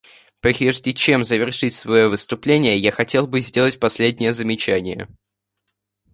Прежде 0.39 0.95
чем 0.95 1.23
завершить 1.23 1.75
свое 1.75 2.09
выступление 2.09 2.75
я 2.75 2.91
хотел 2.91 3.27
бы 3.27 3.39
сделать 3.39 3.79
последнее 3.79 4.33
замечание. 4.33 5.07